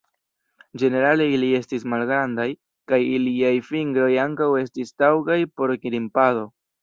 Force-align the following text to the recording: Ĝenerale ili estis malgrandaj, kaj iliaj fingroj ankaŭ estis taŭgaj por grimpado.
Ĝenerale 0.83 1.27
ili 1.33 1.49
estis 1.57 1.85
malgrandaj, 1.93 2.47
kaj 2.91 2.99
iliaj 3.17 3.53
fingroj 3.69 4.09
ankaŭ 4.23 4.49
estis 4.65 4.95
taŭgaj 5.03 5.39
por 5.61 5.75
grimpado. 5.87 6.49